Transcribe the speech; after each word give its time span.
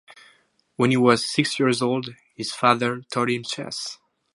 When 0.77 0.89
he 0.89 0.97
was 0.97 1.31
six 1.31 1.59
years 1.59 1.79
old, 1.79 2.15
his 2.35 2.51
father 2.53 3.01
taught 3.11 3.29
him 3.29 3.43
chess. 3.43 3.99